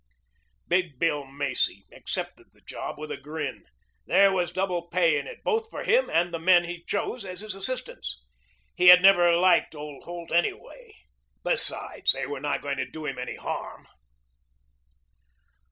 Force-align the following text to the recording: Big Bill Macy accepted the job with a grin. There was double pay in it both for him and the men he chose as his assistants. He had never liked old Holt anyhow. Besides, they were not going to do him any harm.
Big 0.67 0.97
Bill 0.97 1.25
Macy 1.27 1.85
accepted 1.91 2.53
the 2.53 2.61
job 2.61 2.97
with 2.97 3.11
a 3.11 3.17
grin. 3.17 3.65
There 4.07 4.31
was 4.31 4.51
double 4.51 4.87
pay 4.87 5.15
in 5.19 5.27
it 5.27 5.43
both 5.43 5.69
for 5.69 5.83
him 5.83 6.09
and 6.09 6.33
the 6.33 6.39
men 6.39 6.63
he 6.63 6.81
chose 6.83 7.23
as 7.23 7.41
his 7.41 7.53
assistants. 7.53 8.19
He 8.75 8.87
had 8.87 9.03
never 9.03 9.35
liked 9.35 9.75
old 9.75 10.05
Holt 10.05 10.31
anyhow. 10.31 10.63
Besides, 11.43 12.13
they 12.13 12.25
were 12.25 12.39
not 12.41 12.63
going 12.63 12.77
to 12.77 12.89
do 12.89 13.05
him 13.05 13.19
any 13.19 13.35
harm. 13.35 13.85